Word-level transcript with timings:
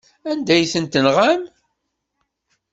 Anda 0.31 0.51
ay 0.55 0.65
ten-tenɣam? 0.73 1.41